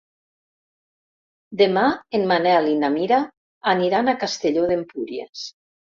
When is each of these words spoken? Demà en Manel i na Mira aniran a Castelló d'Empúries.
Demà 1.59 1.83
en 2.19 2.25
Manel 2.31 2.69
i 2.71 2.73
na 2.85 2.91
Mira 2.97 3.19
aniran 3.75 4.11
a 4.11 4.17
Castelló 4.25 4.65
d'Empúries. 4.73 5.45